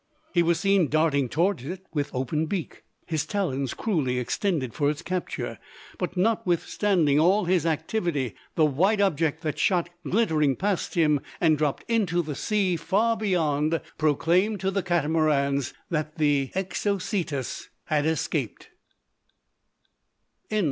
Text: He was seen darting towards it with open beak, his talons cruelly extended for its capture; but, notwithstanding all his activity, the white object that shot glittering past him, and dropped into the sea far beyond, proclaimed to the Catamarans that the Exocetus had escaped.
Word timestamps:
He 0.33 0.41
was 0.41 0.59
seen 0.59 0.87
darting 0.87 1.29
towards 1.29 1.63
it 1.63 1.85
with 1.93 2.09
open 2.11 2.47
beak, 2.47 2.83
his 3.05 3.23
talons 3.23 3.75
cruelly 3.75 4.17
extended 4.17 4.73
for 4.73 4.89
its 4.89 5.03
capture; 5.03 5.59
but, 5.99 6.17
notwithstanding 6.17 7.19
all 7.19 7.45
his 7.45 7.67
activity, 7.67 8.33
the 8.55 8.65
white 8.65 8.99
object 8.99 9.43
that 9.43 9.59
shot 9.59 9.91
glittering 10.03 10.55
past 10.55 10.95
him, 10.95 11.19
and 11.39 11.55
dropped 11.55 11.85
into 11.87 12.23
the 12.23 12.33
sea 12.33 12.75
far 12.77 13.15
beyond, 13.15 13.79
proclaimed 13.99 14.59
to 14.61 14.71
the 14.71 14.81
Catamarans 14.81 15.71
that 15.91 16.17
the 16.17 16.49
Exocetus 16.55 17.69
had 17.85 18.07
escaped. 18.07 18.69